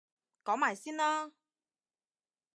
[0.43, 1.31] 講埋先啦